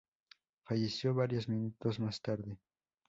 [0.63, 2.57] Falleció varios minutos más tarde.